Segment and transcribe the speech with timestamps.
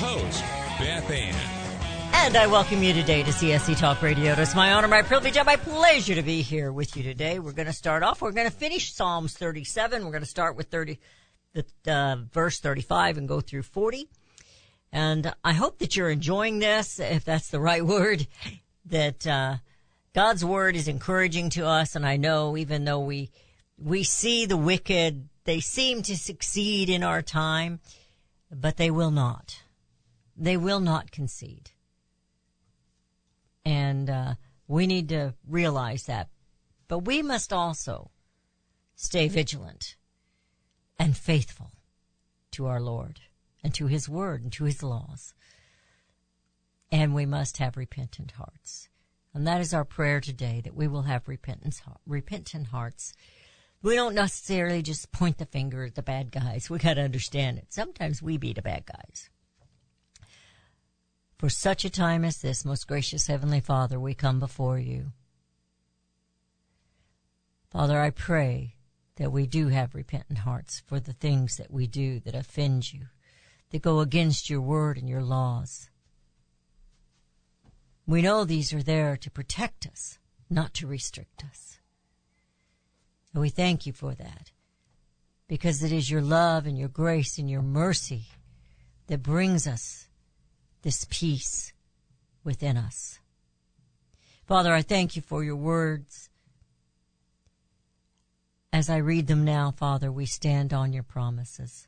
[0.00, 0.42] host,
[0.78, 1.34] Beth Ann.
[2.14, 4.32] And I welcome you today to CSC Talk Radio.
[4.32, 7.38] It's my honor, my privilege, and my pleasure to be here with you today.
[7.38, 8.22] We're going to start off.
[8.22, 10.02] We're going to finish Psalms 37.
[10.04, 10.98] We're going to start with 30,
[11.52, 14.08] the uh, verse 35 and go through 40.
[14.90, 18.26] And I hope that you're enjoying this, if that's the right word,
[18.86, 19.56] that, uh,
[20.14, 21.94] God's word is encouraging to us.
[21.94, 23.30] And I know even though we,
[23.76, 27.80] we see the wicked, they seem to succeed in our time,
[28.50, 29.60] but they will not.
[30.40, 31.70] They will not concede.
[33.64, 34.34] And, uh,
[34.66, 36.28] we need to realize that.
[36.86, 38.12] But we must also
[38.94, 39.96] stay vigilant
[40.96, 41.72] and faithful
[42.52, 43.20] to our Lord
[43.64, 45.34] and to His Word and to His laws.
[46.92, 48.88] And we must have repentant hearts.
[49.34, 53.12] And that is our prayer today, that we will have repentance, repentant hearts.
[53.82, 56.70] We don't necessarily just point the finger at the bad guys.
[56.70, 57.72] We gotta understand it.
[57.72, 59.30] Sometimes we be the bad guys.
[61.40, 65.12] For such a time as this, most gracious Heavenly Father, we come before you.
[67.70, 68.74] Father, I pray
[69.16, 73.06] that we do have repentant hearts for the things that we do that offend you,
[73.70, 75.88] that go against your word and your laws.
[78.06, 80.18] We know these are there to protect us,
[80.50, 81.78] not to restrict us.
[83.32, 84.50] And we thank you for that
[85.48, 88.24] because it is your love and your grace and your mercy
[89.06, 90.09] that brings us
[90.82, 91.72] this peace
[92.44, 93.18] within us.
[94.46, 96.28] Father, I thank you for your words.
[98.72, 101.86] As I read them now, Father, we stand on your promises.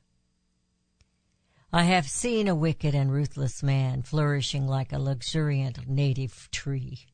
[1.72, 7.06] I have seen a wicked and ruthless man flourishing like a luxuriant native tree.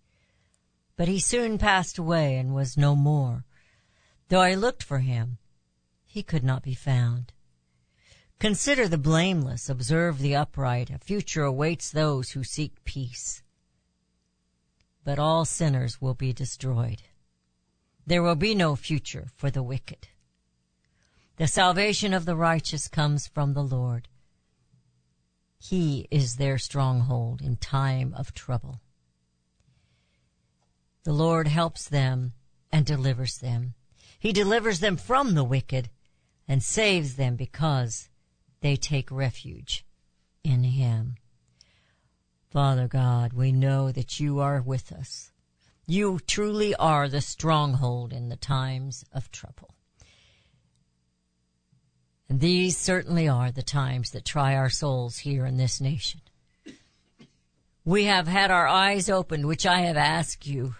[0.97, 3.45] But he soon passed away and was no more.
[4.29, 5.39] Though I looked for him,
[6.05, 7.33] he could not be found.
[8.41, 10.91] Consider the blameless, observe the upright.
[10.91, 13.43] A future awaits those who seek peace.
[15.03, 17.03] But all sinners will be destroyed.
[18.07, 20.09] There will be no future for the wicked.
[21.37, 24.09] The salvation of the righteous comes from the Lord.
[25.59, 28.81] He is their stronghold in time of trouble.
[31.03, 32.35] The Lord helps them
[32.71, 33.75] and delivers them.
[34.19, 35.91] He delivers them from the wicked
[36.47, 38.09] and saves them because
[38.61, 39.85] they take refuge
[40.45, 41.17] in Him.
[42.51, 45.33] Father God, we know that you are with us.
[45.87, 49.75] You truly are the stronghold in the times of trouble.
[52.29, 56.21] And these certainly are the times that try our souls here in this nation.
[57.85, 60.75] We have had our eyes opened, which I have asked you,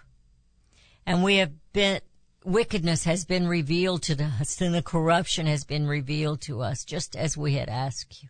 [1.07, 2.01] and we have been,
[2.43, 7.15] wickedness has been revealed to us and the corruption has been revealed to us just
[7.15, 8.29] as we had asked you.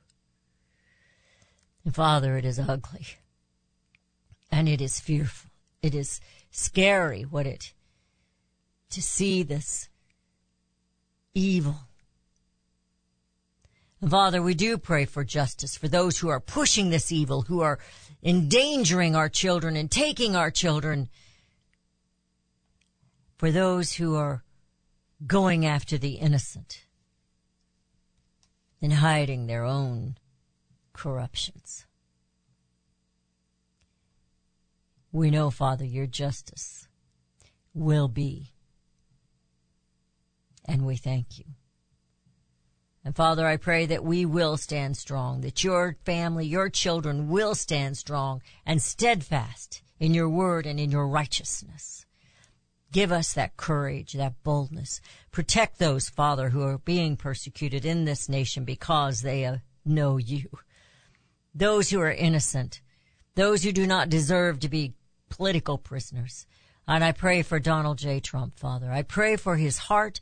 [1.86, 3.08] And Father, it is ugly
[4.52, 5.50] and it is fearful.
[5.82, 6.20] It is
[6.52, 7.74] scary what it,
[8.90, 9.90] to see this
[11.34, 11.80] evil.
[14.02, 17.62] And Father, we do pray for justice for those who are pushing this evil, who
[17.62, 17.80] are
[18.24, 21.10] endangering our children and taking our children
[23.40, 24.44] for those who are
[25.26, 26.84] going after the innocent
[28.82, 30.18] and hiding their own
[30.92, 31.86] corruptions.
[35.14, 36.90] We know, Father, your justice
[37.74, 38.52] will be.
[40.66, 41.46] And we thank you.
[43.06, 47.56] And Father, I pray that we will stand strong, that your family, your children will
[47.56, 52.06] stand strong and steadfast in your word and in your righteousness.
[52.92, 55.00] Give us that courage, that boldness.
[55.32, 60.50] Protect those, Father, who are being persecuted in this nation because they uh, know you.
[61.54, 62.82] Those who are innocent.
[63.36, 64.96] Those who do not deserve to be
[65.30, 66.48] political prisoners.
[66.88, 68.20] And I pray for Donald J.
[68.20, 68.92] Trump, Father.
[68.92, 70.20] I pray for his heart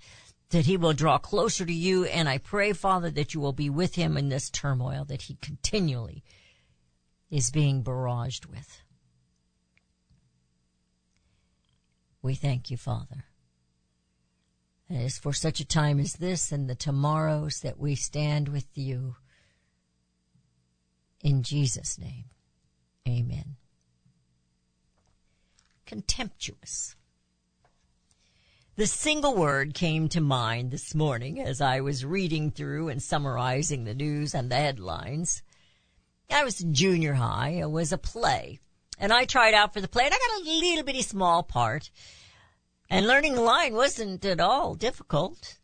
[0.50, 2.06] that he will draw closer to you.
[2.06, 5.38] And I pray, Father, that you will be with him in this turmoil that he
[5.42, 6.24] continually
[7.30, 8.82] is being barraged with.
[12.28, 13.24] We thank you, Father.
[14.90, 18.68] It is for such a time as this and the tomorrows that we stand with
[18.78, 19.16] you
[21.22, 22.26] In Jesus' name,
[23.08, 23.56] amen.
[25.86, 26.98] Contemptuous.
[28.76, 33.86] The single word came to mind this morning as I was reading through and summarizing
[33.86, 35.44] the news and the headlines.
[36.30, 37.52] I was in junior high.
[37.52, 38.60] It was a play.
[39.00, 41.92] And I tried out for the play and I got a little bitty small part.
[42.90, 45.58] And learning the line wasn't at all difficult.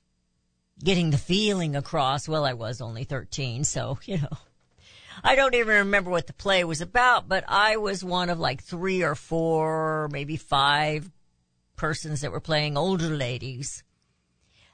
[0.83, 4.37] Getting the feeling across, well, I was only 13, so, you know.
[5.23, 8.63] I don't even remember what the play was about, but I was one of like
[8.63, 11.11] three or four, maybe five
[11.75, 13.83] persons that were playing older ladies.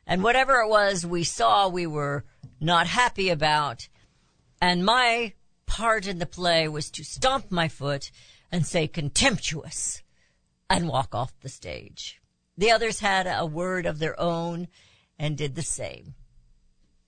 [0.08, 2.24] And whatever it was we saw, we were
[2.60, 3.90] not happy about.
[4.62, 5.34] And my
[5.66, 8.10] part in the play was to stomp my foot
[8.52, 10.02] and say contemptuous
[10.70, 12.19] and walk off the stage.
[12.60, 14.68] The others had a word of their own
[15.18, 16.16] and did the same.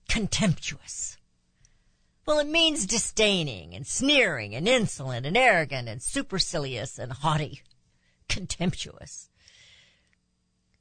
[0.08, 1.18] Contemptuous.
[2.24, 7.60] Well, it means disdaining and sneering and insolent and arrogant and supercilious and haughty.
[8.30, 9.28] Contemptuous.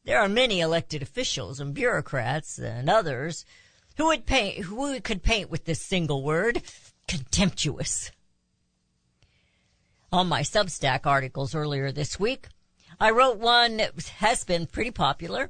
[0.06, 3.44] There are many elected officials and bureaucrats and others
[3.98, 6.62] who would paint, who could paint with this single word,
[7.10, 8.10] contemptuous.
[10.14, 12.48] On my Substack articles earlier this week,
[13.02, 15.50] I wrote one that has been pretty popular.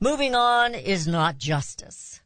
[0.00, 2.22] Moving on is not justice.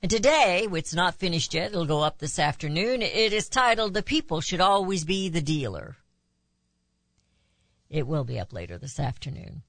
[0.00, 4.02] And today, it's not finished yet, it'll go up this afternoon, it is titled The
[4.02, 5.98] People Should Always Be the Dealer.
[7.90, 9.60] It will be up later this afternoon.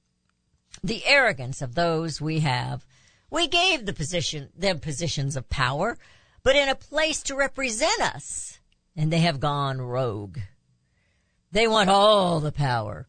[0.82, 2.86] The arrogance of those we have.
[3.28, 5.98] We gave the position, them positions of power,
[6.42, 8.58] but in a place to represent us.
[8.96, 10.38] And they have gone rogue.
[11.52, 13.06] They want all the power.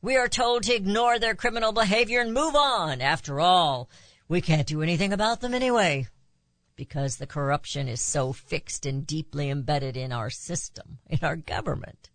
[0.00, 3.00] We are told to ignore their criminal behavior and move on.
[3.00, 3.90] After all,
[4.28, 6.06] we can't do anything about them anyway
[6.76, 12.10] because the corruption is so fixed and deeply embedded in our system, in our government.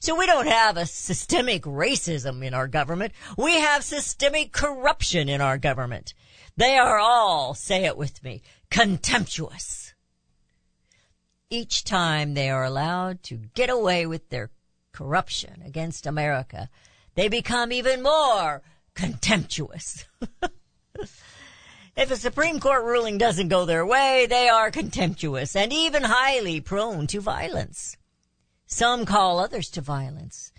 [0.00, 3.12] So we don't have a systemic racism in our government.
[3.36, 6.14] We have systemic corruption in our government.
[6.56, 9.92] They are all, say it with me, contemptuous.
[11.50, 14.50] Each time they are allowed to get away with their
[14.96, 16.68] corruption against America,
[17.14, 18.62] they become even more
[18.94, 20.06] contemptuous.
[21.96, 26.60] If a Supreme Court ruling doesn't go their way, they are contemptuous and even highly
[26.60, 27.96] prone to violence.
[28.66, 30.52] Some call others to violence.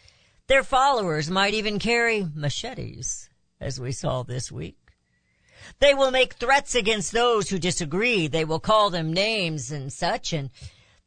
[0.47, 3.29] Their followers might even carry machetes,
[3.61, 4.79] as we saw this week.
[5.77, 8.27] They will make threats against those who disagree.
[8.27, 10.49] They will call them names and such and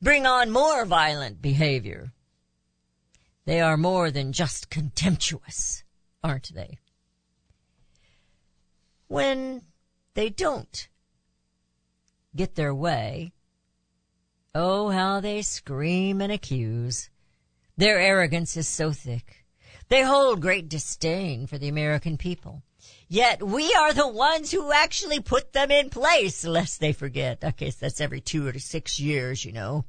[0.01, 2.13] bring on more violent behavior.
[3.51, 5.83] They are more than just contemptuous,
[6.23, 6.79] aren't they?
[9.09, 9.63] When
[10.15, 10.89] they don't
[12.37, 13.33] get their way,
[14.55, 17.11] oh, how they scream and accuse.
[17.77, 19.45] Their arrogance is so thick.
[19.89, 22.63] They hold great disdain for the American people.
[23.09, 27.43] Yet we are the ones who actually put them in place, lest they forget.
[27.43, 29.87] I guess that's every two or six years, you know.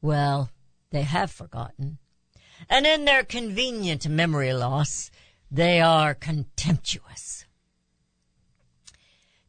[0.00, 0.48] Well,
[0.92, 1.98] they have forgotten.
[2.70, 5.10] And in their convenient memory loss,
[5.50, 7.44] they are contemptuous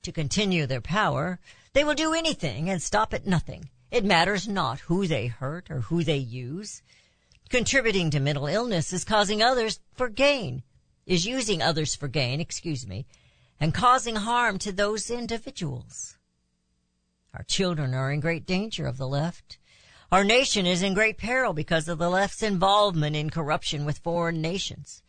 [0.03, 1.39] to continue their power,
[1.73, 3.69] they will do anything and stop at nothing.
[3.89, 6.81] It matters not who they hurt or who they use.
[7.49, 10.63] Contributing to mental illness is causing others for gain,
[11.05, 13.05] is using others for gain, excuse me,
[13.59, 16.17] and causing harm to those individuals.
[17.33, 19.57] Our children are in great danger of the left.
[20.13, 24.43] Our nation is in great peril because of the left's involvement in corruption with foreign
[24.43, 25.01] nations.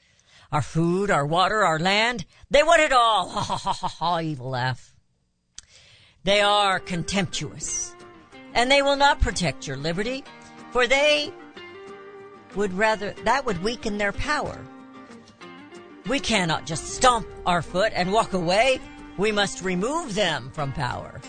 [0.51, 3.29] Our food, our water, our land, they want it all.
[3.29, 4.95] Ha ha ha ha ha, evil laugh.
[6.23, 7.95] They are contemptuous.
[8.55, 10.25] And they will not protect your liberty,
[10.71, 11.31] for they
[12.55, 14.59] would rather, that would weaken their power.
[16.09, 18.81] We cannot just stomp our foot and walk away.
[19.19, 21.21] We must remove them from power.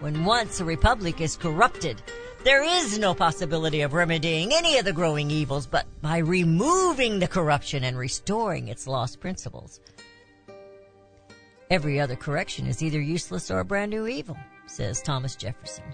[0.00, 2.02] When once a republic is corrupted,
[2.42, 7.28] there is no possibility of remedying any of the growing evils but by removing the
[7.28, 9.78] corruption and restoring its lost principles.
[11.68, 15.84] Every other correction is either useless or a brand new evil, says Thomas Jefferson.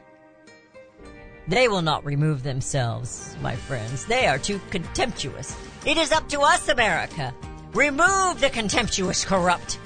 [1.48, 4.06] They will not remove themselves, my friends.
[4.06, 5.56] They are too contemptuous.
[5.84, 7.34] It is up to us, America.
[7.74, 9.80] Remove the contemptuous corrupt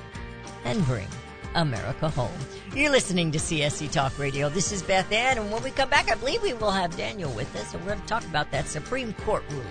[0.65, 1.09] and bring
[1.55, 2.31] America home.
[2.73, 4.49] You're listening to CSC Talk Radio.
[4.49, 7.33] This is Beth Ann, and when we come back, I believe we will have Daniel
[7.33, 9.67] with us, and we're going to talk about that Supreme Court ruling.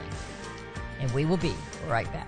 [1.00, 1.54] And we will be
[1.88, 2.28] right back.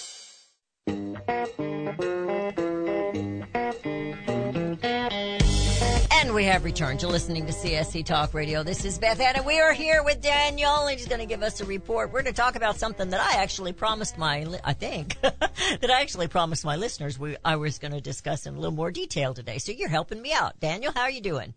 [6.41, 6.99] We have returned.
[6.99, 8.63] You're listening to CSC Talk Radio.
[8.63, 11.43] This is Beth Ann, and we are here with Daniel, and he's going to give
[11.43, 12.11] us a report.
[12.11, 16.01] We're going to talk about something that I actually promised my, I think, that I
[16.01, 19.35] actually promised my listeners we, I was going to discuss in a little more detail
[19.35, 19.59] today.
[19.59, 20.59] So you're helping me out.
[20.59, 21.53] Daniel, how are you doing?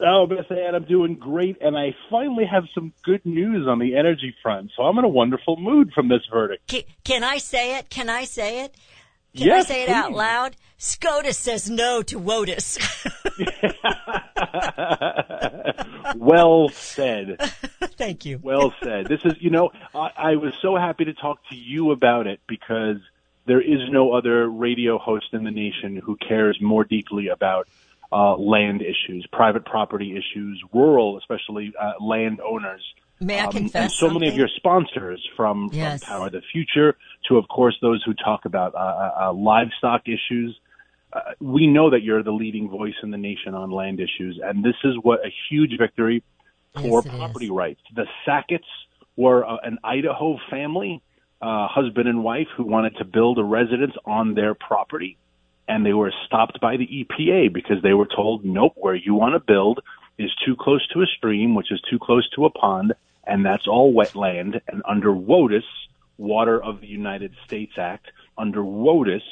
[0.00, 3.96] Oh, Beth Ann, I'm doing great, and I finally have some good news on the
[3.96, 4.70] energy front.
[4.76, 6.66] So I'm in a wonderful mood from this verdict.
[6.66, 7.88] Can, can I say it?
[7.88, 8.74] Can I say it?
[9.34, 10.56] Can Yes, I say it out loud?
[10.78, 12.78] SCOTUS says no to WOTUS.
[16.16, 17.38] well said.
[17.96, 18.38] Thank you.
[18.42, 19.06] Well said.
[19.06, 22.40] This is, you know, I, I was so happy to talk to you about it
[22.46, 22.98] because
[23.46, 27.68] there is no other radio host in the nation who cares more deeply about
[28.12, 32.82] uh, land issues, private property issues, rural, especially uh, land owners.
[33.18, 36.04] May I Um, and so many of your sponsors from, Yes.
[36.04, 36.96] from Power the Future
[37.28, 40.58] to, of course, those who talk about uh, uh, uh, livestock issues.
[41.16, 44.62] Uh, we know that you're the leading voice in the nation on land issues, and
[44.62, 46.22] this is what a huge victory
[46.74, 47.52] for Yes, property is.
[47.52, 47.80] rights.
[47.94, 48.68] The Sacketts
[49.16, 51.00] were uh, an Idaho family,
[51.40, 55.16] uh, husband and wife, who wanted to build a residence on their property,
[55.66, 59.34] and they were stopped by the EPA because they were told, "Nope, where you want
[59.34, 59.80] to build
[60.18, 62.92] is too close to a stream, which is too close to a pond,
[63.24, 65.64] and that's all wetland." And under WOTUS,
[66.18, 68.06] Water of the United States Act,
[68.36, 69.22] under WOTUS,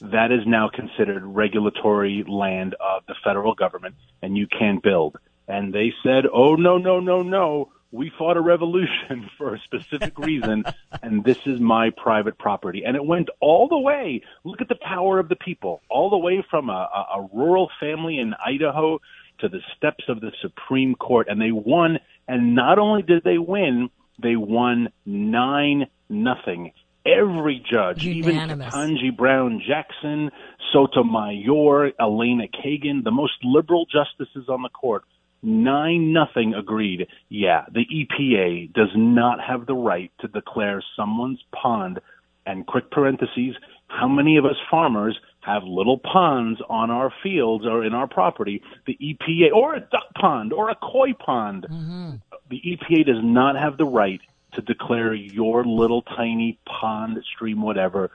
[0.00, 5.16] that is now considered regulatory land of the federal government and you can't build.
[5.48, 7.72] And they said, oh, no, no, no, no.
[7.92, 10.64] We fought a revolution for a specific reason
[11.02, 12.82] and this is my private property.
[12.84, 14.22] And it went all the way.
[14.44, 16.72] Look at the power of the people, all the way from a,
[17.16, 19.00] a, rural family in Idaho
[19.38, 21.98] to the steps of the Supreme Court and they won.
[22.28, 23.88] And not only did they win,
[24.20, 26.72] they won nine nothing
[27.06, 28.74] every judge, Unanimous.
[28.74, 30.30] even Ketanji Brown Jackson,
[30.72, 35.04] Sotomayor, Elena Kagan, the most liberal justices on the court,
[35.42, 37.06] nine nothing agreed.
[37.28, 42.00] Yeah, the EPA does not have the right to declare someone's pond.
[42.44, 43.56] And quick parentheses,
[43.88, 48.62] how many of us farmers have little ponds on our fields or in our property?
[48.86, 51.66] The EPA, or a duck pond, or a koi pond.
[51.70, 52.10] Mm-hmm.
[52.50, 54.20] The EPA does not have the right
[54.56, 58.10] to declare your little tiny pond, stream, whatever,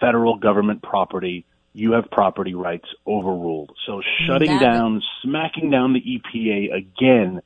[0.00, 1.44] federal government property.
[1.72, 3.76] You have property rights overruled.
[3.86, 7.42] So shutting That- down, smacking down the EPA again,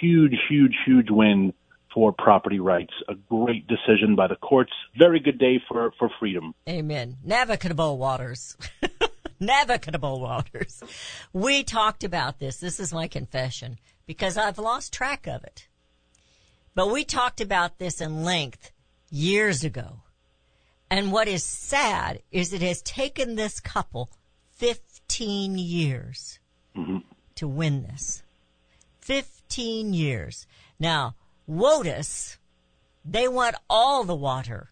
[0.00, 1.52] huge, huge, huge win
[1.92, 2.92] for property rights.
[3.08, 4.72] A great decision by the courts.
[4.96, 6.54] Very good day for, for freedom.
[6.68, 7.16] Amen.
[7.24, 8.56] Navigable waters.
[9.40, 10.82] Navigable waters.
[11.32, 12.58] We talked about this.
[12.58, 15.68] This is my confession because I've lost track of it.
[16.78, 18.70] But we talked about this in length
[19.10, 20.02] years ago.
[20.88, 24.10] And what is sad is it has taken this couple
[24.52, 26.38] 15 years
[26.76, 26.98] mm-hmm.
[27.34, 28.22] to win this.
[29.00, 30.46] 15 years.
[30.78, 31.16] Now,
[31.50, 32.36] WOTUS,
[33.04, 34.70] they want all the water.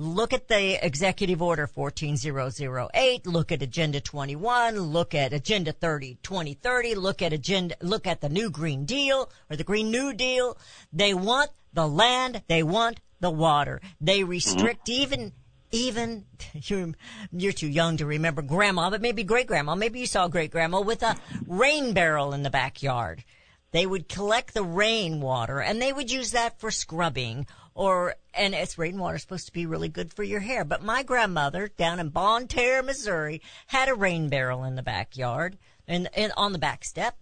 [0.00, 6.94] Look at the executive order 14008, look at agenda 21, look at agenda 30 2030,
[6.94, 10.56] look at agenda look at the new green deal or the green new deal.
[10.92, 13.80] They want the land, they want the water.
[14.00, 15.02] They restrict mm-hmm.
[15.02, 15.32] even
[15.72, 16.92] even you're,
[17.32, 19.74] you're too young to remember grandma, but maybe great grandma.
[19.74, 21.16] Maybe you saw great grandma with a
[21.48, 23.24] rain barrel in the backyard.
[23.72, 27.48] They would collect the rainwater and they would use that for scrubbing
[27.78, 30.64] or, and it's rainwater supposed to be really good for your hair.
[30.64, 35.56] But my grandmother down in Bonne Terre, Missouri had a rain barrel in the backyard
[35.86, 37.16] and, and on the back step.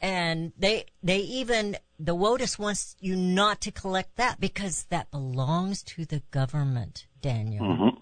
[0.00, 5.82] And they, they even, the WOTUS wants you not to collect that because that belongs
[5.82, 7.92] to the government, Daniel.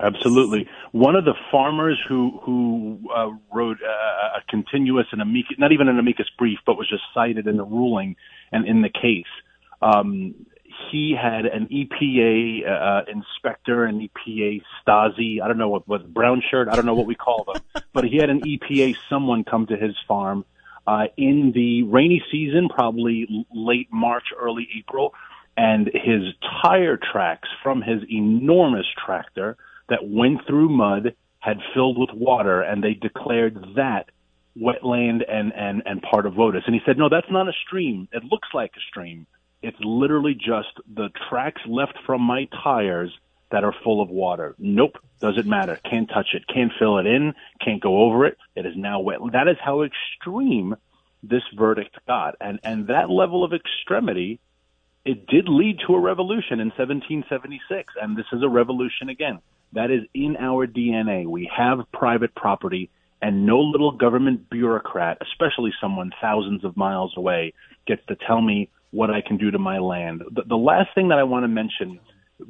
[0.00, 0.68] Absolutely.
[0.90, 5.86] One of the farmers who who uh, wrote uh, a continuous and amicus, not even
[5.86, 8.16] an amicus brief, but was just cited in the ruling
[8.50, 9.30] and in the case.
[9.80, 10.34] Um,
[10.90, 15.40] he had an EPA uh, inspector, an EPA Stasi.
[15.42, 16.68] I don't know what what brown shirt.
[16.68, 19.76] I don't know what we call them, but he had an EPA someone come to
[19.76, 20.44] his farm
[20.86, 25.14] uh, in the rainy season, probably late March, early April,
[25.56, 29.56] and his tire tracks from his enormous tractor
[29.88, 34.10] that went through mud had filled with water, and they declared that
[34.58, 36.62] wetland and and and part of WOTUS.
[36.66, 38.08] And he said, "No, that's not a stream.
[38.12, 39.26] It looks like a stream.
[39.62, 43.12] It's literally just the tracks left from my tires
[43.50, 44.54] that are full of water.
[44.58, 45.78] Nope, doesn't matter.
[45.88, 46.46] Can't touch it.
[46.52, 47.34] Can't fill it in.
[47.64, 48.38] Can't go over it.
[48.56, 49.20] It is now wet.
[49.32, 50.74] That is how extreme
[51.22, 54.40] this verdict got, and and that level of extremity."
[55.04, 59.40] It did lead to a revolution in 1776, and this is a revolution again.
[59.72, 61.26] That is in our DNA.
[61.26, 62.88] We have private property,
[63.20, 67.52] and no little government bureaucrat, especially someone thousands of miles away,
[67.86, 70.22] gets to tell me what I can do to my land.
[70.30, 71.98] The, the last thing that I want to mention,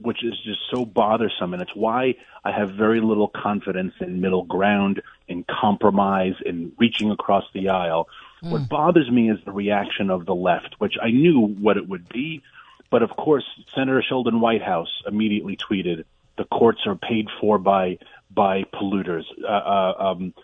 [0.00, 4.44] which is just so bothersome, and it's why I have very little confidence in middle
[4.44, 8.08] ground, in compromise, in reaching across the aisle.
[8.42, 12.08] What bothers me is the reaction of the left, which I knew what it would
[12.08, 12.42] be.
[12.90, 16.04] But of course, Senator Sheldon Whitehouse immediately tweeted,
[16.36, 17.98] "The courts are paid for by
[18.34, 20.34] by polluters." Uh, uh, um,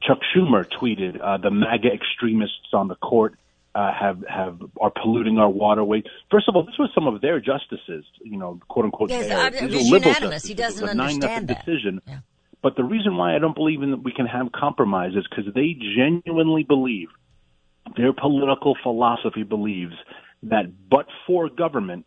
[0.00, 3.34] Chuck Schumer tweeted, uh, "The MAGA extremists on the court
[3.74, 7.40] uh, have have are polluting our waterways." First of all, this was some of their
[7.40, 9.10] justices, you know, quote unquote.
[9.10, 9.30] Yes.
[9.30, 10.44] I- it was liberal unanimous.
[10.46, 11.64] He doesn't understand that.
[11.64, 12.00] decision.
[12.06, 12.18] Yeah.
[12.62, 15.52] But the reason why I don't believe in that we can have compromise is because
[15.52, 17.08] they genuinely believe
[17.96, 19.94] their political philosophy believes
[20.44, 22.06] that but for government,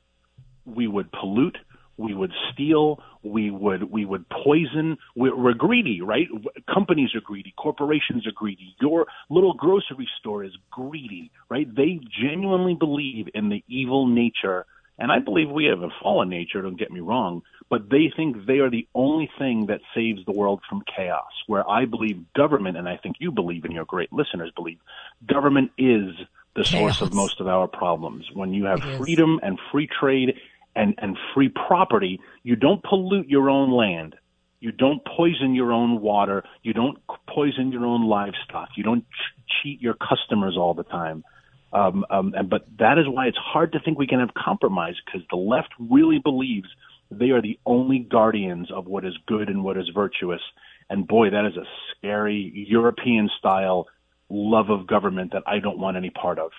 [0.66, 1.58] we would pollute,
[1.98, 4.98] we would steal, we would we would poison.
[5.16, 6.28] We're, we're greedy, right?
[6.72, 8.76] Companies are greedy, corporations are greedy.
[8.82, 11.68] Your little grocery store is greedy, right?
[11.74, 14.66] They genuinely believe in the evil nature,
[15.00, 16.62] and I believe we have a fallen nature.
[16.62, 20.34] Don't get me wrong, but they think they are the only thing that saves the
[20.34, 21.32] world from chaos.
[21.48, 24.80] Where I believe government, and I think you believe, and your great listeners believe,
[25.26, 26.14] government is
[26.56, 28.26] the source of most of our problems.
[28.34, 30.40] When you have freedom and free trade
[30.76, 34.16] and, and free property, you don't pollute your own land.
[34.60, 36.44] You don't poison your own water.
[36.64, 36.98] You don't
[37.30, 38.70] poison your own livestock.
[38.76, 41.24] You don't ch- cheat your customers all the time.
[41.72, 44.96] Um, um, and, but that is why it's hard to think we can have compromise
[45.06, 46.68] because the left really believes
[47.12, 50.42] they are the only guardians of what is good and what is virtuous.
[50.90, 53.88] And boy, that is a scary European style
[54.30, 56.52] love of government that I don't want any part of.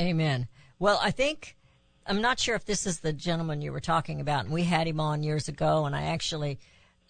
[0.00, 0.48] Amen.
[0.78, 1.56] Well, I think
[2.06, 4.86] I'm not sure if this is the gentleman you were talking about, and we had
[4.86, 6.58] him on years ago, and I actually,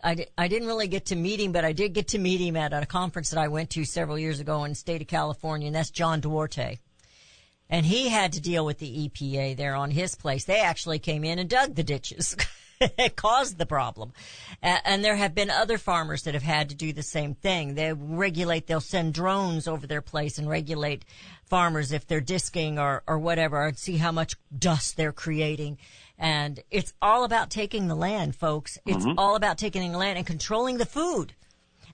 [0.02, 2.56] I, I didn't really get to meet him, but I did get to meet him
[2.56, 5.66] at a conference that I went to several years ago in the state of California,
[5.66, 6.78] and that's John Duarte.
[7.68, 10.44] And he had to deal with the EPA there on his place.
[10.44, 12.36] They actually came in and dug the ditches.
[12.80, 14.12] it caused the problem.
[14.62, 17.74] A- And there have been other farmers that have had to do the same thing.
[17.74, 21.04] They regulate, they'll send drones over their place and regulate
[21.46, 25.78] farmers if they're disking or, or whatever and see how much dust they're creating.
[26.18, 28.78] And it's all about taking the land, folks.
[28.86, 29.18] It's mm-hmm.
[29.18, 31.34] all about taking the land and controlling the food.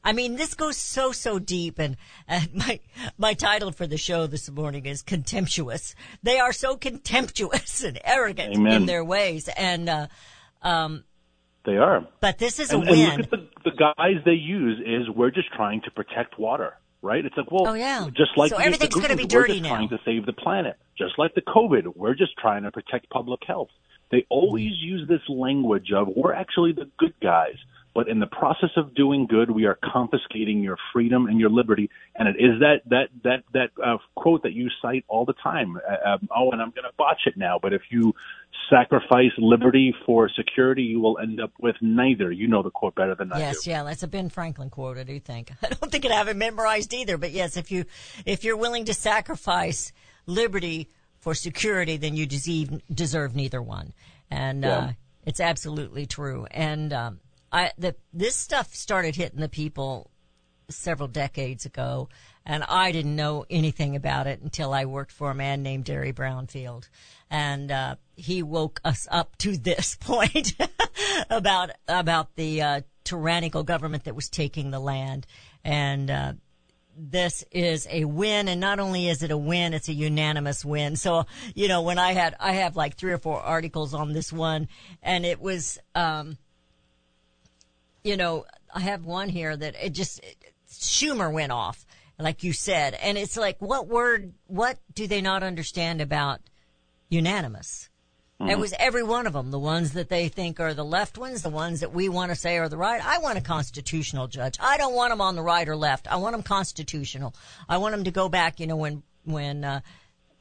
[0.02, 1.96] I mean, this goes so, so deep and,
[2.28, 2.80] uh, and my,
[3.18, 5.94] my title for the show this morning is contemptuous.
[6.22, 8.72] They are so contemptuous and arrogant Amen.
[8.72, 9.48] in their ways.
[9.56, 10.06] And, uh,
[10.62, 11.04] um,
[11.64, 12.06] They are.
[12.20, 13.10] but this is a And, and win.
[13.10, 17.24] look at the, the guys they use is we're just trying to protect water, right?
[17.24, 18.06] It's like, well, Oh, yeah.
[18.16, 19.68] just like So everything's gonna be dirty we're just now.
[19.76, 20.76] trying to save the planet.
[20.98, 23.70] Just like the COVID, we're just trying to protect public health.
[24.10, 27.54] They always use this language of we're actually the good guys,
[27.94, 31.90] but in the process of doing good, we are confiscating your freedom and your liberty.
[32.16, 35.76] And it is that that that that uh, quote that you cite all the time.
[35.76, 38.14] Uh, um, oh, and I'm going to botch it now, but if you
[38.70, 42.30] sacrifice liberty for security, you will end up with neither.
[42.32, 43.70] You know the quote better than I Yes, do.
[43.70, 44.96] yeah, that's a Ben Franklin quote.
[44.96, 45.52] I do think.
[45.62, 47.84] I don't think I have it memorized either, but yes, if you
[48.24, 49.92] if you're willing to sacrifice
[50.26, 53.92] liberty for security, then you deserve deserve neither one,
[54.30, 54.88] and uh,
[55.26, 56.46] it's absolutely true.
[56.50, 57.20] And um,
[57.52, 60.10] I the this stuff started hitting the people
[60.70, 62.08] several decades ago,
[62.46, 66.12] and I didn't know anything about it until I worked for a man named Derry
[66.12, 66.88] Brownfield,
[67.30, 70.54] and uh, he woke us up to this point
[71.30, 75.26] about about the uh, tyrannical government that was taking the land,
[75.64, 76.10] and.
[76.10, 76.32] Uh,
[77.02, 80.96] this is a win and not only is it a win it's a unanimous win
[80.96, 84.30] so you know when i had i have like three or four articles on this
[84.30, 84.68] one
[85.02, 86.36] and it was um
[88.04, 90.20] you know, I have one here that it just
[90.70, 91.84] Schumer went off,
[92.18, 94.34] like you said, and it's like, what word?
[94.46, 96.40] What do they not understand about
[97.10, 97.90] unanimous?
[98.48, 101.42] It was every one of them, the ones that they think are the left ones,
[101.42, 103.04] the ones that we want to say are the right.
[103.04, 104.56] I want a constitutional judge.
[104.58, 106.10] I don't want them on the right or left.
[106.10, 107.34] I want them constitutional.
[107.68, 108.58] I want them to go back.
[108.58, 109.80] You know, when when uh,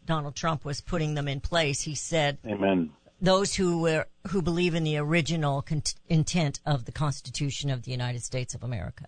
[0.06, 2.92] Donald Trump was putting them in place, he said Amen.
[3.22, 7.92] those who were, who believe in the original con- intent of the Constitution of the
[7.92, 9.08] United States of America.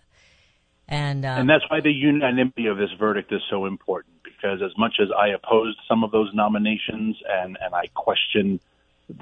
[0.86, 4.11] And, um, And that's why the unanimity of this verdict is so important
[4.42, 8.60] because as much as I opposed some of those nominations and, and I question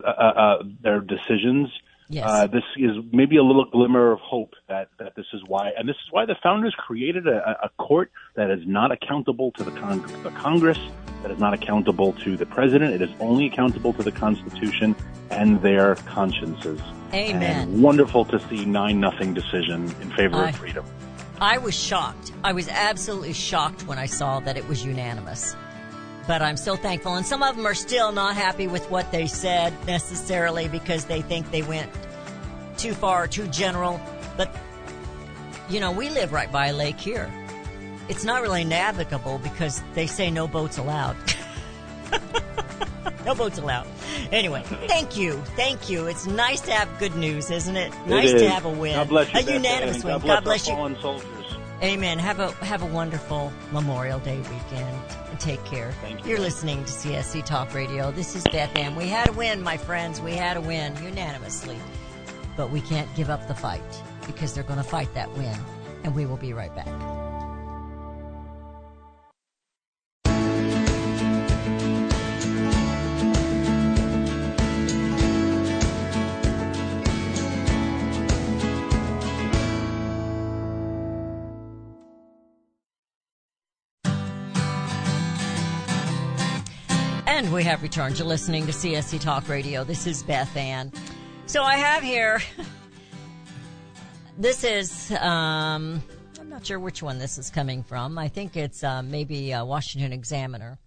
[0.05, 1.69] uh, uh, their decisions,
[2.13, 2.25] Yes.
[2.27, 5.89] uh, this is maybe a little glimmer of hope that, that this is why, and
[5.89, 9.71] this is why the founders created a, a court that is not accountable to the,
[9.71, 10.79] con- the Congress,
[11.23, 12.95] that is not accountable to the president.
[12.95, 14.97] It is only accountable to the Constitution
[15.31, 16.81] and their consciences.
[17.15, 17.69] Amen.
[17.69, 20.85] And wonderful to see nine nothing decision in favor I- of freedom.
[21.41, 22.33] I was shocked.
[22.45, 25.57] I was absolutely shocked when I saw that it was unanimous.
[26.27, 27.15] But I'm so thankful.
[27.15, 31.23] And some of them are still not happy with what they said necessarily because they
[31.23, 31.91] think they went
[32.77, 33.99] too far, too general.
[34.37, 34.55] But,
[35.71, 37.33] you know, we live right by a lake here.
[38.11, 41.17] It's not really navigable because they say no boats allowed.
[43.25, 43.87] no boats allowed.
[44.33, 45.33] Anyway, thank you.
[45.57, 46.07] Thank you.
[46.07, 47.93] It's nice to have good news, isn't it?
[48.07, 48.95] Nice It to have a win.
[48.95, 49.39] God bless you.
[49.41, 50.15] a unanimous win.
[50.15, 51.01] God bless, God bless you.
[51.01, 51.27] soldiers.
[51.83, 52.19] Amen.
[52.19, 54.99] Have a have a wonderful Memorial Day weekend
[55.31, 55.93] and take care.
[56.03, 56.31] Thank you.
[56.31, 58.11] You're listening to CSC Talk Radio.
[58.11, 58.97] This is Beth Ann.
[58.97, 60.21] We had a win, my friends.
[60.21, 61.79] We had a win unanimously.
[62.57, 63.81] But we can't give up the fight
[64.27, 65.57] because they're going to fight that win.
[66.05, 66.87] And we will be right back.
[87.55, 89.83] We have returned to listening to CSC Talk Radio.
[89.83, 90.93] This is Beth Ann.
[91.47, 92.41] So I have here,
[94.39, 96.01] this is, um,
[96.39, 98.19] I'm not sure which one this is coming from.
[98.19, 100.79] I think it's uh, maybe uh, Washington Examiner.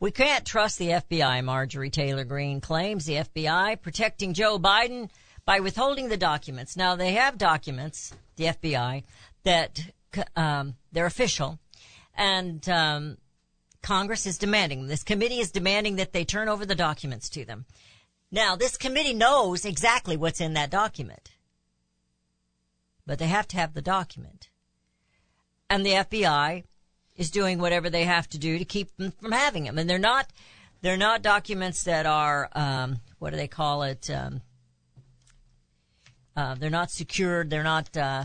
[0.00, 3.04] We can't trust the FBI, Marjorie Taylor Greene claims.
[3.04, 5.10] The FBI protecting Joe Biden
[5.44, 6.74] by withholding the documents.
[6.74, 9.02] Now, they have documents, the FBI,
[9.42, 9.78] that
[10.36, 11.58] um, they're official,
[12.16, 13.18] and um,
[13.82, 17.66] Congress is demanding, this committee is demanding that they turn over the documents to them.
[18.30, 21.32] Now, this committee knows exactly what's in that document,
[23.06, 24.48] but they have to have the document.
[25.68, 26.64] And the FBI
[27.16, 29.78] is doing whatever they have to do to keep them from having them.
[29.78, 30.28] And they're not,
[30.82, 34.10] They're not documents that are, um, what do they call it?
[34.10, 34.40] Um,
[36.36, 37.50] uh, they're not secured.
[37.50, 38.24] They're not, uh,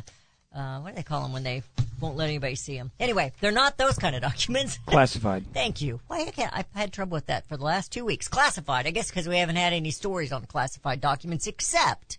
[0.57, 1.61] uh, what do they call them when they
[2.01, 2.91] won't let anybody see them?
[2.99, 4.79] Anyway, they're not those kind of documents.
[4.85, 5.45] Classified.
[5.53, 5.99] Thank you.
[6.07, 8.27] Why can't, I've had trouble with that for the last two weeks.
[8.27, 12.17] Classified, I guess because we haven't had any stories on classified documents except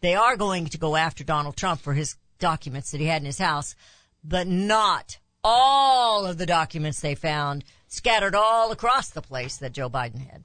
[0.00, 3.26] they are going to go after Donald Trump for his documents that he had in
[3.26, 3.74] his house,
[4.22, 9.90] but not all of the documents they found scattered all across the place that Joe
[9.90, 10.44] Biden had.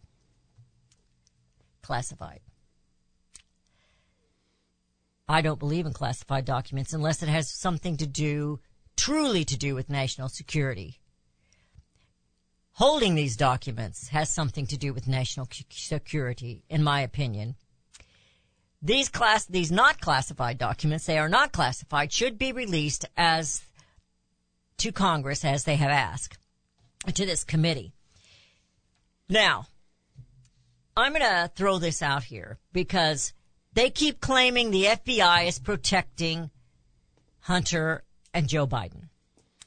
[1.81, 2.41] Classified.
[5.29, 8.59] I don't believe in classified documents unless it has something to do,
[8.97, 10.99] truly to do with national security.
[12.71, 17.55] Holding these documents has something to do with national security, in my opinion.
[18.81, 23.61] These class, these not classified documents, they are not classified, should be released as
[24.77, 26.39] to Congress as they have asked,
[27.13, 27.93] to this committee.
[29.27, 29.67] Now,
[30.97, 33.33] I'm going to throw this out here because
[33.73, 36.49] they keep claiming the FBI is protecting
[37.41, 38.03] Hunter
[38.33, 39.09] and Joe Biden.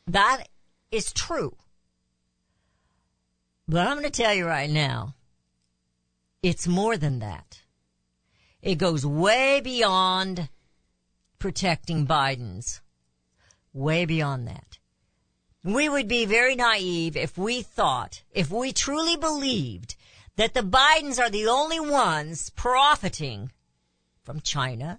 [0.07, 0.45] That
[0.91, 1.57] is true.
[3.69, 5.15] But I'm going to tell you right now,
[6.43, 7.62] it's more than that.
[8.61, 10.49] It goes way beyond
[11.38, 12.81] protecting Biden's.
[13.73, 14.79] Way beyond that.
[15.65, 19.95] We would be very naive if we thought, if we truly believed
[20.37, 23.51] that the Bidens are the only ones profiting
[24.33, 24.99] from China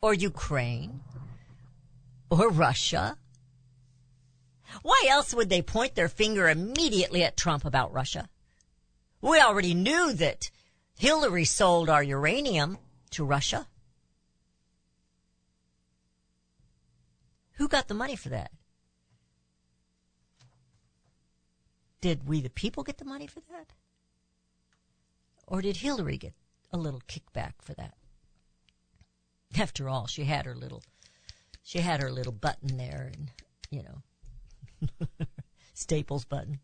[0.00, 1.02] or Ukraine
[2.30, 3.18] or Russia.
[4.80, 8.30] Why else would they point their finger immediately at Trump about Russia?
[9.20, 10.50] We already knew that
[10.98, 12.78] Hillary sold our uranium
[13.10, 13.66] to Russia.
[17.56, 18.52] Who got the money for that?
[22.00, 23.74] Did we, the people, get the money for that?
[25.46, 26.32] Or did Hillary get
[26.72, 27.92] a little kickback for that?
[29.58, 30.82] After all, she had her little,
[31.62, 33.30] she had her little button there and,
[33.70, 35.06] you know,
[35.74, 36.60] Staples button.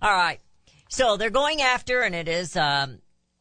[0.00, 0.40] All right.
[0.88, 2.98] So they're going after, and it is, um,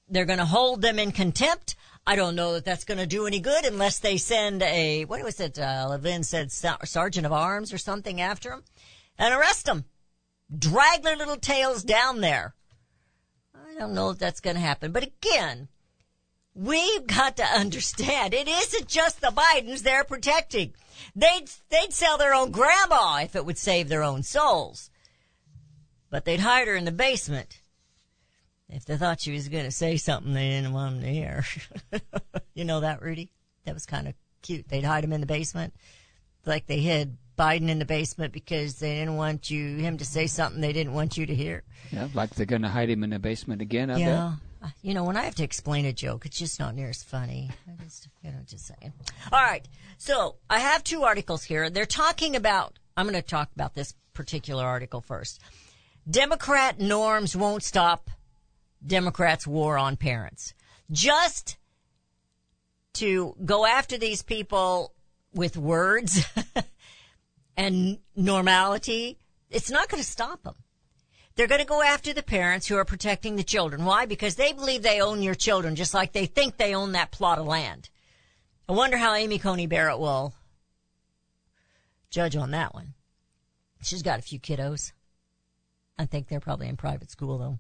[0.08, 1.76] they're going to hold them in contempt.
[2.06, 5.24] I don't know that that's going to do any good unless they send a, what
[5.24, 8.64] was it, uh, Levin said, sergeant of arms or something after them
[9.18, 9.86] and arrest them.
[10.58, 12.56] Drag their little tails down there.
[13.54, 14.92] I don't know if that's going to happen.
[14.92, 15.70] But again,
[16.54, 20.74] we've got to understand it isn't just the Bidens they're protecting.
[21.16, 24.90] They'd, they'd sell their own grandma if it would save their own souls.
[26.10, 27.62] But they'd hide her in the basement
[28.72, 31.46] if they thought she was going to say something they didn't want them to hear.
[32.54, 33.32] you know that, Rudy?
[33.66, 34.68] That was kind of cute.
[34.68, 35.74] They'd hide him in the basement,
[36.46, 40.28] like they hid Biden in the basement because they didn't want you him to say
[40.28, 41.64] something they didn't want you to hear.
[41.92, 43.90] Yeah, like they're going to hide him in the basement again.
[43.90, 44.34] I yeah.
[44.64, 47.02] Uh, you know, when I have to explain a joke, it's just not near as
[47.02, 47.50] funny.
[47.68, 48.94] I just, you know, just saying.
[49.32, 49.68] All right.
[49.98, 51.70] So I have two articles here.
[51.70, 55.40] They're talking about, I'm going to talk about this particular article first.
[56.10, 58.10] Democrat norms won't stop
[58.86, 60.54] Democrats' war on parents.
[60.92, 61.58] Just
[62.94, 64.94] to go after these people
[65.34, 66.26] with words
[67.58, 69.18] and normality,
[69.50, 70.56] it's not going to stop them.
[71.42, 73.84] They're going to go after the parents who are protecting the children.
[73.84, 74.06] Why?
[74.06, 77.40] Because they believe they own your children just like they think they own that plot
[77.40, 77.90] of land.
[78.70, 80.36] I wonder how Amy Coney Barrett will
[82.12, 82.94] judge on that one.
[83.82, 84.92] She's got a few kiddos.
[85.98, 87.58] I think they're probably in private school though.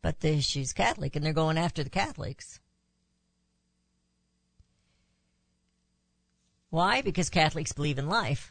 [0.00, 2.60] But the, she's Catholic and they're going after the Catholics.
[6.70, 7.02] Why?
[7.02, 8.50] Because Catholics believe in life.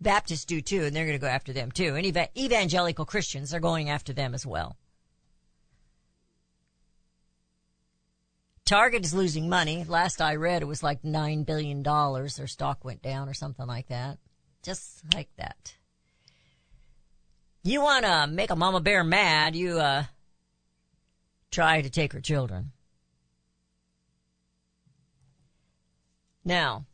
[0.00, 1.96] Baptists do too, and they're going to go after them too.
[1.96, 4.76] And eva- evangelical Christians are going after them as well.
[8.64, 9.82] Target is losing money.
[9.84, 11.82] Last I read, it was like $9 billion.
[11.82, 14.18] Their stock went down or something like that.
[14.62, 15.74] Just like that.
[17.64, 20.04] You want to make a mama bear mad, you, uh,
[21.50, 22.72] try to take her children.
[26.44, 26.84] Now,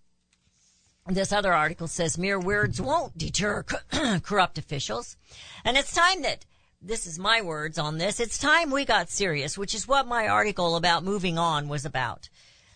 [1.06, 3.62] this other article says mere words won't deter
[4.22, 5.16] corrupt officials.
[5.64, 6.46] And it's time that,
[6.80, 10.26] this is my words on this, it's time we got serious, which is what my
[10.26, 12.30] article about moving on was about.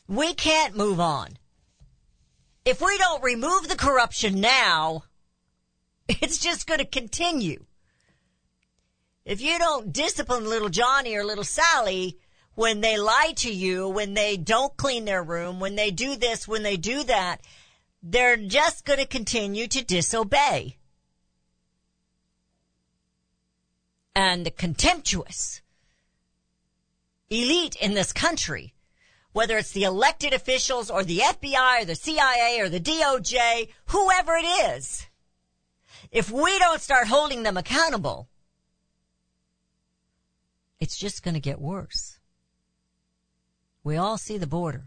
[0.06, 1.38] We can't move on.
[2.64, 5.04] If we don't remove the corruption now,
[6.08, 7.64] it's just going to continue.
[9.24, 12.18] If you don't discipline little Johnny or little Sally
[12.54, 16.48] when they lie to you, when they don't clean their room, when they do this,
[16.48, 17.40] when they do that,
[18.02, 20.78] they're just going to continue to disobey.
[24.18, 25.60] and the contemptuous
[27.30, 28.74] elite in this country,
[29.30, 34.34] whether it's the elected officials or the FBI or the CIA or the DOJ, whoever
[34.34, 35.06] it is,
[36.10, 38.28] if we don't start holding them accountable,
[40.80, 42.18] it's just going to get worse.
[43.84, 44.86] We all see the border.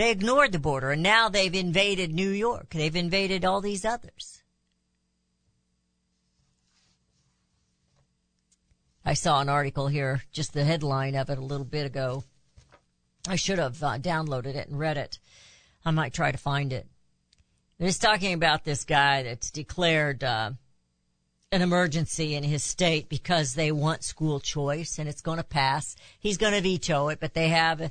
[0.00, 2.70] They ignored the border and now they've invaded New York.
[2.70, 4.42] They've invaded all these others.
[9.04, 12.24] I saw an article here, just the headline of it a little bit ago.
[13.28, 15.18] I should have uh, downloaded it and read it.
[15.84, 16.86] I might try to find it.
[17.78, 20.52] It's talking about this guy that's declared uh,
[21.52, 25.94] an emergency in his state because they want school choice and it's going to pass.
[26.18, 27.90] He's going to veto it, but they have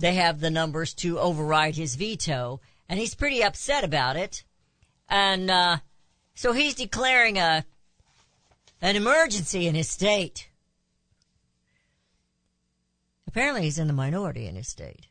[0.00, 4.44] they have the numbers to override his veto, and he's pretty upset about it.
[5.08, 5.78] And uh,
[6.34, 7.64] so he's declaring a
[8.80, 10.48] an emergency in his state.
[13.26, 15.08] Apparently, he's in the minority in his state.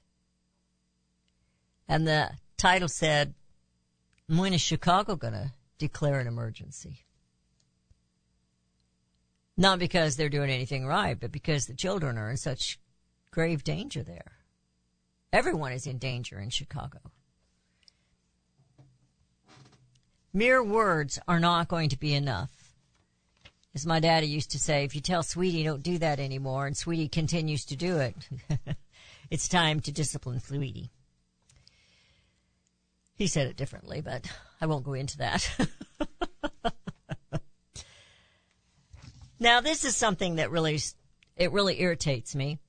[1.88, 3.36] And the title said,
[4.28, 7.06] "When is Chicago going to declare an emergency?"
[9.56, 12.80] Not because they're doing anything right, but because the children are in such
[13.30, 14.39] grave danger there.
[15.32, 17.00] Everyone is in danger in Chicago.
[20.34, 22.52] Mere words are not going to be enough.
[23.76, 26.76] As my daddy used to say, if you tell Sweetie don't do that anymore and
[26.76, 28.16] Sweetie continues to do it,
[29.30, 30.90] it's time to discipline Sweetie.
[33.16, 35.50] He said it differently, but I won't go into that.
[39.40, 40.80] now, this is something that really,
[41.36, 42.60] it really irritates me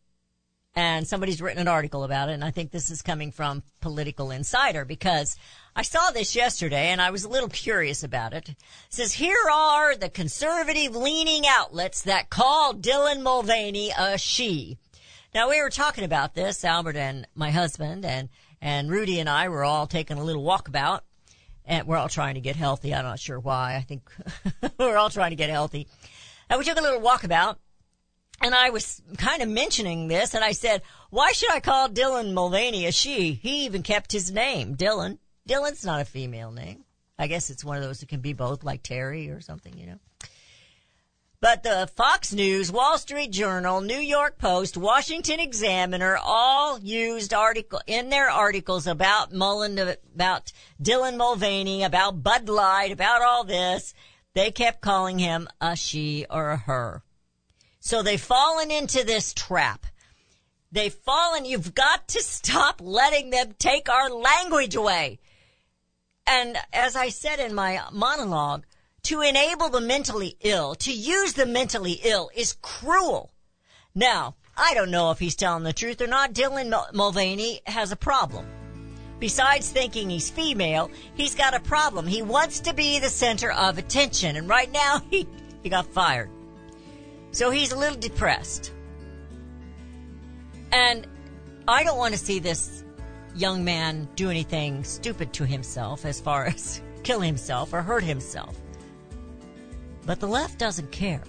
[0.81, 4.31] and somebody's written an article about it and I think this is coming from Political
[4.31, 5.37] Insider because
[5.77, 8.49] I saw this yesterday and I was a little curious about it.
[8.49, 8.57] It
[8.89, 14.79] says here are the conservative leaning outlets that call Dylan Mulvaney a she.
[15.35, 18.31] Now we were talking about this, Albert and my husband and
[18.63, 21.01] and Rudy and I were all taking a little walkabout
[21.67, 22.95] and we're all trying to get healthy.
[22.95, 23.77] I'm not sure why.
[23.77, 24.11] I think
[24.79, 25.89] we're all trying to get healthy.
[26.49, 27.57] And we took a little walkabout
[28.41, 32.33] and I was kind of mentioning this, and I said, why should I call Dylan
[32.33, 33.33] Mulvaney a she?
[33.33, 35.19] He even kept his name, Dylan.
[35.49, 36.85] Dylan's not a female name.
[37.19, 39.87] I guess it's one of those that can be both, like Terry or something, you
[39.87, 39.99] know.
[41.43, 47.81] But the Fox News, Wall Street Journal, New York Post, Washington Examiner all used article
[47.87, 53.95] in their articles about Mullen, about Dylan Mulvaney, about Bud Light, about all this.
[54.35, 57.03] They kept calling him a she or a her.
[57.81, 59.87] So they've fallen into this trap.
[60.71, 65.19] They've fallen, you've got to stop letting them take our language away.
[66.27, 68.65] And as I said in my monologue,
[69.05, 73.33] to enable the mentally ill, to use the mentally ill is cruel.
[73.95, 76.35] Now, I don't know if he's telling the truth or not.
[76.35, 78.47] Dylan Mulvaney has a problem.
[79.19, 82.07] Besides thinking he's female, he's got a problem.
[82.07, 84.37] He wants to be the center of attention.
[84.37, 85.27] And right now, he,
[85.63, 86.31] he got fired.
[87.33, 88.73] So he's a little depressed.
[90.73, 91.07] And
[91.69, 92.85] I don't want to see this
[93.35, 98.57] young man do anything stupid to himself as far as kill himself or hurt himself.
[100.07, 101.23] But the left doesn't care.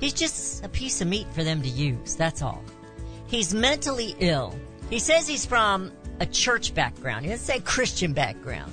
[0.00, 2.62] He's just a piece of meat for them to use, that's all.
[3.26, 4.54] He's mentally ill.
[4.90, 7.24] He says he's from a church background.
[7.24, 8.72] He doesn't say Christian background.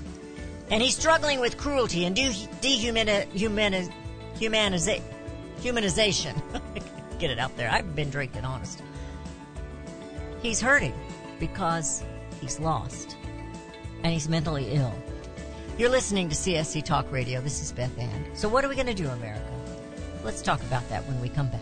[0.69, 2.31] And he's struggling with cruelty and de-
[2.61, 3.89] dehumani- humani-
[4.35, 5.01] humaniza-
[5.59, 6.41] humanization.
[7.19, 7.69] Get it out there.
[7.69, 8.81] I've been drinking, honest.
[10.41, 10.93] He's hurting
[11.39, 12.03] because
[12.39, 13.15] he's lost
[14.03, 14.93] and he's mentally ill.
[15.77, 17.41] You're listening to CSC Talk Radio.
[17.41, 18.25] This is Beth Ann.
[18.33, 19.45] So, what are we going to do, America?
[20.23, 21.61] Let's talk about that when we come back.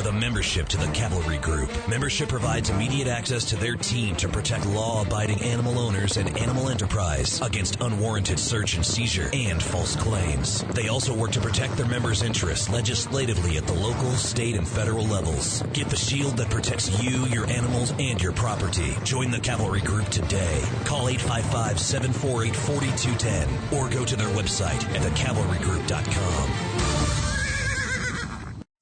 [0.00, 1.70] with a membership to the Cavalry Group.
[1.86, 6.70] Membership provides immediate access to their team to protect law abiding animal owners and animal
[6.70, 10.64] enterprise against unwarranted search and seizure and false claims.
[10.72, 15.04] They also work to protect their members' interests legislatively at the local, state, and federal
[15.04, 15.62] levels.
[15.74, 18.96] Get the shield that protects you, your animals, and your property.
[19.04, 20.62] Join the Cavalry Group today.
[20.86, 26.69] Call 855 748 4210 or go to their website at thecavalrygroup.com.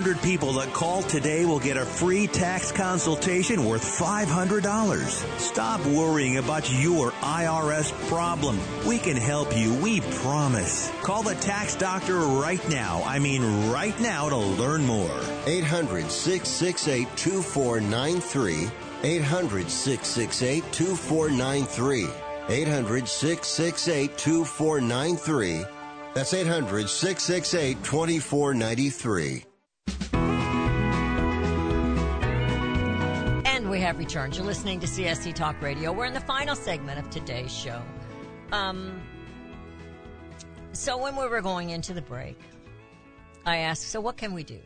[0.00, 5.38] people that call today will get a free tax consultation worth $500.
[5.38, 8.58] Stop worrying about your IRS problem.
[8.86, 10.90] We can help you, we promise.
[11.02, 13.02] Call the tax doctor right now.
[13.04, 15.20] I mean right now to learn more.
[15.46, 18.70] 800 668 2493.
[19.02, 22.08] 800 668 2493.
[22.48, 25.64] 800 668 2493.
[26.14, 29.44] That's 800 668 2493.
[33.98, 34.36] Returned.
[34.36, 35.92] You're listening to CSC Talk Radio.
[35.92, 37.82] We're in the final segment of today's show.
[38.52, 39.00] Um,
[40.72, 42.38] so when we were going into the break,
[43.44, 44.60] I asked, "So what can we do?"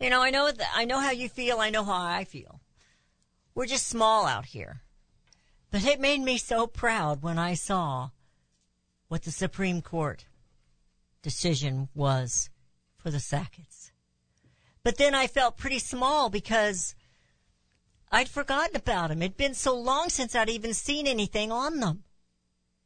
[0.00, 1.58] You know, I know that I know how you feel.
[1.58, 2.60] I know how I feel.
[3.54, 4.82] We're just small out here,
[5.70, 8.10] but it made me so proud when I saw
[9.08, 10.26] what the Supreme Court
[11.22, 12.50] decision was
[12.96, 13.90] for the Sacketts.
[14.82, 16.94] But then I felt pretty small because
[18.10, 19.22] I'd forgotten about them.
[19.22, 22.04] It'd been so long since I'd even seen anything on them.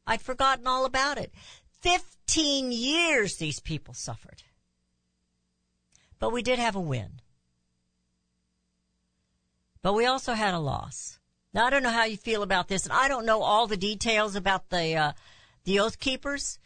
[0.05, 1.31] I'd forgotten all about it.
[1.79, 4.43] Fifteen years these people suffered.
[6.19, 7.21] But we did have a win.
[9.81, 11.19] But we also had a loss.
[11.53, 13.77] Now I don't know how you feel about this, and I don't know all the
[13.77, 15.11] details about the uh,
[15.63, 16.59] the oath keepers.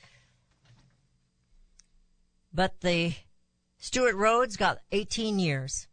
[2.54, 3.14] But the
[3.78, 5.88] Stewart Rhodes got 18 years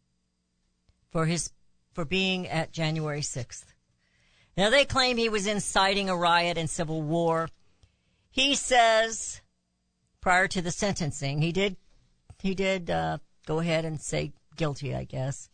[1.10, 1.50] for his
[1.92, 3.64] for being at January 6th.
[4.56, 7.48] Now they claim he was inciting a riot and civil war.
[8.30, 9.40] He says
[10.20, 11.76] prior to the sentencing, he did
[12.40, 15.48] he did uh, go ahead and say guilty, I guess.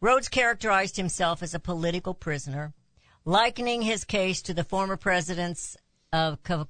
[0.00, 2.72] Rhodes characterized himself as a political prisoner,
[3.24, 5.76] likening his case to the former presidents
[6.12, 6.68] of Kaf-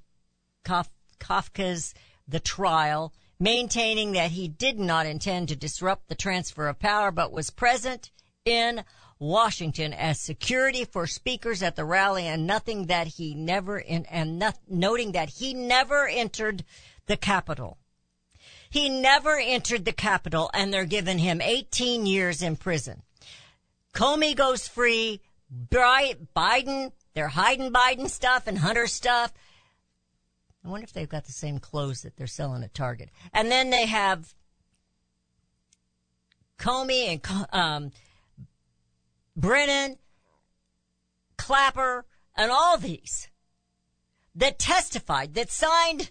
[0.64, 1.94] Kaf- Kafka's
[2.26, 7.32] The Trial, maintaining that he did not intend to disrupt the transfer of power, but
[7.32, 8.10] was present
[8.48, 8.84] in
[9.18, 14.38] Washington as security for speakers at the rally and nothing that he never in, and
[14.38, 16.64] not, noting that he never entered
[17.06, 17.78] the Capitol.
[18.70, 23.02] He never entered the Capitol and they're giving him 18 years in prison.
[23.94, 25.20] Comey goes free.
[25.70, 29.32] Biden, They're hiding Biden stuff and Hunter stuff.
[30.64, 33.10] I wonder if they've got the same clothes that they're selling at Target.
[33.32, 34.34] And then they have
[36.58, 37.92] Comey and um,
[39.38, 39.98] Brennan,
[41.36, 42.04] Clapper,
[42.36, 43.28] and all these
[44.34, 46.10] that testified, that signed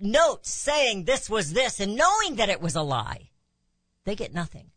[0.00, 3.30] notes saying this was this and knowing that it was a lie.
[4.04, 4.72] They get nothing.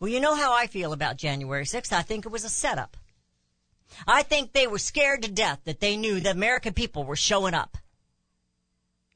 [0.00, 1.92] Well, you know how I feel about January 6th.
[1.92, 2.96] I think it was a setup.
[4.06, 7.54] I think they were scared to death that they knew the American people were showing
[7.54, 7.78] up.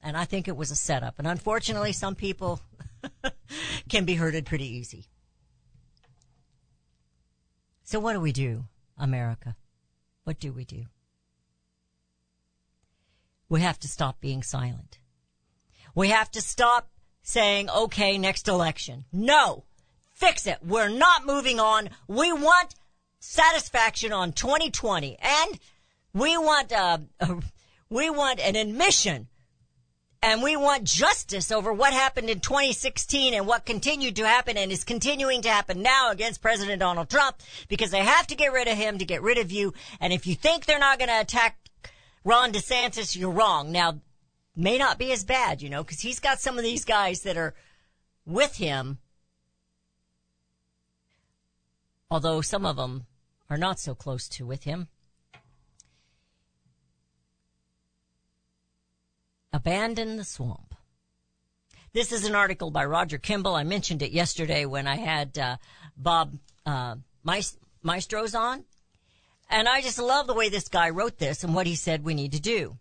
[0.00, 1.18] And I think it was a setup.
[1.18, 2.61] And unfortunately, some people
[3.88, 5.09] can be hurted pretty easy.
[7.89, 8.66] So what do we do,
[8.99, 9.57] America?
[10.24, 10.84] What do we do?
[13.49, 14.99] We have to stop being silent.
[15.95, 16.91] We have to stop
[17.22, 19.07] saying, okay, next election.
[19.11, 19.64] No!
[20.12, 20.59] Fix it.
[20.62, 21.89] We're not moving on.
[22.07, 22.74] We want
[23.20, 25.59] satisfaction on 2020 and
[26.12, 26.99] we want, uh,
[27.89, 29.28] we want an admission
[30.22, 34.72] and we want justice over what happened in 2016 and what continued to happen and
[34.72, 37.36] is continuing to happen now against President Donald Trump
[37.68, 39.72] because they have to get rid of him to get rid of you.
[40.00, 41.58] And if you think they're not going to attack
[42.24, 43.70] Ron DeSantis, you're wrong.
[43.70, 44.00] Now,
[44.56, 47.36] may not be as bad, you know, because he's got some of these guys that
[47.36, 47.54] are
[48.26, 48.98] with him,
[52.10, 53.06] although some of them
[53.48, 54.88] are not so close to with him.
[59.53, 60.74] Abandon the swamp.
[61.92, 63.55] This is an article by Roger Kimball.
[63.55, 65.57] I mentioned it yesterday when I had uh,
[65.96, 66.36] Bob
[66.66, 66.96] uh,
[67.82, 68.64] Maestros on.
[69.51, 72.14] And I just love the way this guy wrote this and what he said we
[72.14, 72.76] need to do.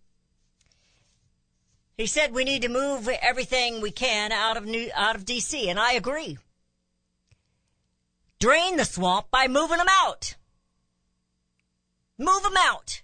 [1.96, 5.68] He said we need to move everything we can out of New, out of DC,
[5.68, 6.38] and I agree.
[8.40, 10.36] Drain the swamp by moving them out.
[12.20, 13.02] Move them out.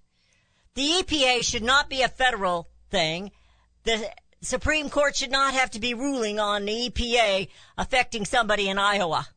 [0.75, 3.31] The EPA should not be a federal thing.
[3.83, 4.09] The
[4.41, 9.27] Supreme Court should not have to be ruling on the EPA affecting somebody in Iowa.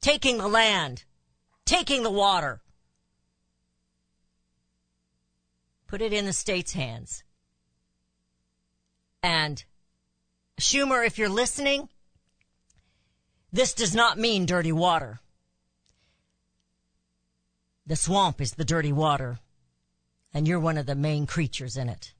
[0.00, 1.04] Taking the land.
[1.64, 2.60] Taking the water.
[5.86, 7.24] Put it in the state's hands.
[9.22, 9.64] And
[10.58, 11.88] Schumer, if you're listening,
[13.52, 15.20] this does not mean dirty water.
[17.86, 19.40] The swamp is the dirty water,
[20.32, 22.12] and you're one of the main creatures in it.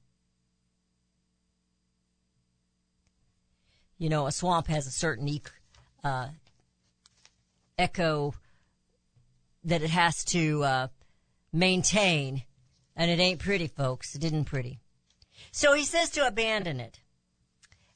[4.01, 5.43] You know, a swamp has a certain e-
[6.03, 6.29] uh,
[7.77, 8.33] echo
[9.63, 10.87] that it has to uh,
[11.53, 12.41] maintain,
[12.95, 14.15] and it ain't pretty, folks.
[14.15, 14.79] It isn't pretty.
[15.51, 17.01] So he says to abandon it.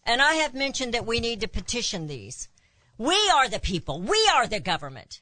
[0.04, 2.50] And I have mentioned that we need to petition these.
[3.00, 4.00] We are the people.
[4.00, 5.22] We are the government.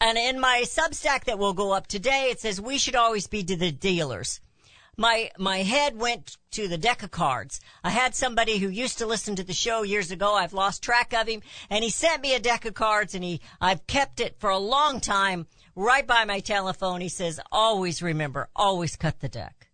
[0.00, 3.44] And in my Substack that will go up today, it says we should always be
[3.44, 4.40] to the dealers.
[4.98, 7.60] My, my head went to the deck of cards.
[7.84, 10.34] I had somebody who used to listen to the show years ago.
[10.34, 13.42] I've lost track of him and he sent me a deck of cards and he,
[13.60, 17.02] I've kept it for a long time right by my telephone.
[17.02, 19.68] He says, always remember, always cut the deck.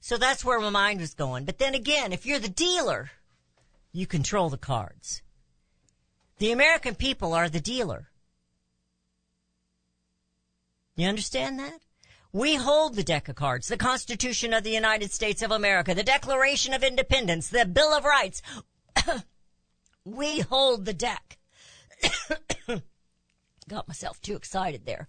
[0.00, 1.44] So that's where my mind was going.
[1.44, 3.10] But then again, if you're the dealer,
[3.92, 5.20] you control the cards.
[6.38, 8.08] The American people are the dealer.
[10.96, 11.80] You understand that?
[12.36, 16.02] We hold the deck of cards, the Constitution of the United States of America, the
[16.02, 18.42] Declaration of Independence, the Bill of Rights.
[20.04, 21.38] we hold the deck.
[23.68, 25.08] Got myself too excited there.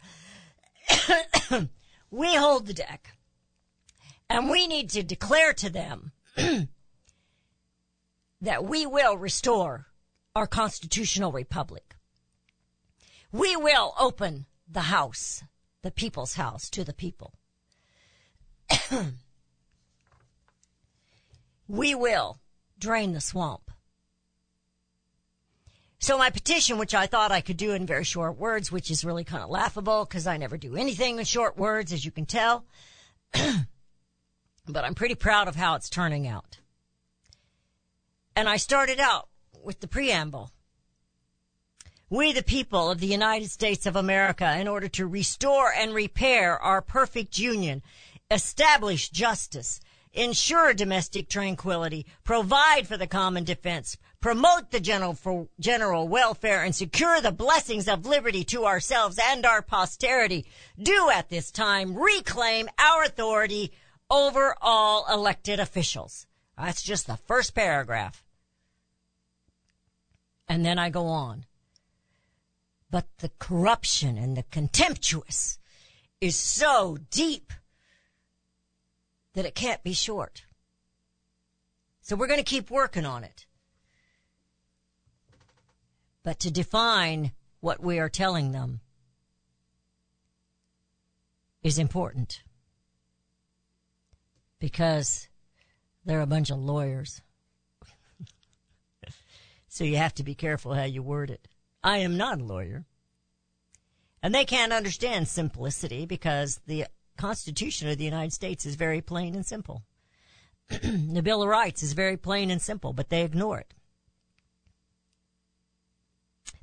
[2.12, 3.18] we hold the deck.
[4.30, 6.14] And we need to declare to them
[8.40, 9.88] that we will restore
[10.34, 11.98] our constitutional republic.
[13.34, 15.44] We will open the house
[15.88, 17.34] the people's house to the people.
[21.70, 22.40] we will
[22.78, 23.72] drain the swamp.
[26.00, 29.06] So my petition, which I thought I could do in very short words, which is
[29.06, 32.26] really kind of laughable because I never do anything in short words, as you can
[32.26, 32.66] tell.
[33.32, 36.60] but I'm pretty proud of how it's turning out.
[38.36, 39.30] And I started out
[39.64, 40.52] with the preamble.
[42.10, 46.58] We, the people of the United States of America, in order to restore and repair
[46.58, 47.84] our perfect union,
[48.32, 49.82] establish justice,
[50.14, 57.20] ensure domestic tranquility, provide for the common defense, promote the general, general welfare, and secure
[57.20, 60.46] the blessings of liberty to ourselves and our posterity,
[60.82, 63.74] do at this time reclaim our authority
[64.10, 66.26] over all elected officials.
[66.58, 68.24] That's just the first paragraph.
[70.48, 71.44] And then I go on
[72.90, 75.60] but the corruption and the contemptuous
[76.22, 77.52] is so deep
[79.34, 80.46] that it can't be short.
[82.02, 83.46] So we're going to keep working on it.
[86.24, 88.82] But to define what we are telling them
[91.64, 92.44] is important
[94.60, 95.28] because
[96.06, 97.22] they're a bunch of lawyers.
[99.68, 101.48] so you have to be careful how you word it.
[101.88, 102.84] I am not a lawyer.
[104.22, 109.34] And they can't understand simplicity because the Constitution of the United States is very plain
[109.36, 109.84] and simple.
[110.68, 113.74] the Bill of Rights is very plain and simple, but they ignore it.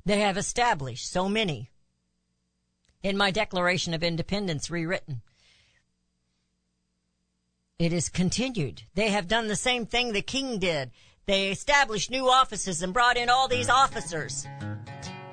[0.05, 1.71] They have established so many
[3.01, 5.23] in my Declaration of Independence rewritten.
[7.79, 8.83] It is continued.
[8.93, 10.91] They have done the same thing the king did.
[11.25, 14.45] They established new offices and brought in all these officers.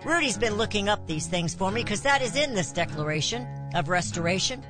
[0.05, 3.89] Rudy's been looking up these things for me because that is in this Declaration of
[3.89, 4.63] Restoration.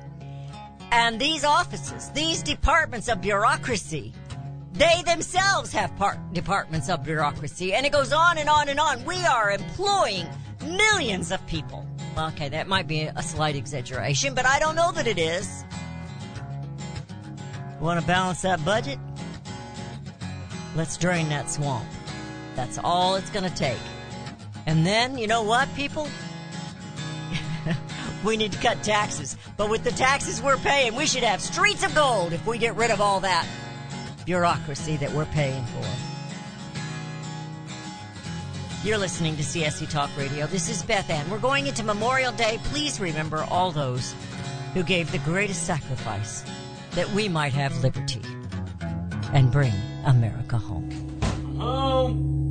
[0.91, 4.13] And these offices, these departments of bureaucracy,
[4.73, 9.03] they themselves have part departments of bureaucracy, and it goes on and on and on.
[9.05, 10.27] We are employing
[10.63, 11.87] millions of people.
[12.15, 15.65] Okay, that might be a slight exaggeration, but I don't know that it is.
[17.79, 18.99] Want to balance that budget?
[20.75, 21.87] Let's drain that swamp.
[22.55, 23.79] That's all it's going to take.
[24.65, 26.07] And then, you know what, people?
[28.23, 29.37] we need to cut taxes.
[29.57, 32.75] But with the taxes we're paying, we should have streets of gold if we get
[32.75, 33.47] rid of all that
[34.25, 35.85] bureaucracy that we're paying for.
[38.85, 40.45] You're listening to CSC Talk Radio.
[40.45, 41.29] This is Beth Ann.
[41.29, 42.59] We're going into Memorial Day.
[42.65, 44.13] Please remember all those
[44.73, 46.43] who gave the greatest sacrifice
[46.91, 48.21] that we might have liberty
[49.31, 49.73] and bring
[50.05, 50.91] America home.
[51.57, 52.42] Home.